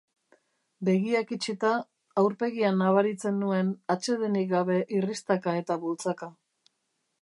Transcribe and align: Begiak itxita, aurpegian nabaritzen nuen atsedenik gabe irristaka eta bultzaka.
Begiak 0.87 1.33
itxita, 1.35 1.73
aurpegian 2.23 2.81
nabaritzen 2.85 3.39
nuen 3.45 3.71
atsedenik 3.97 4.53
gabe 4.57 4.83
irristaka 5.01 5.59
eta 5.65 5.83
bultzaka. 5.87 6.37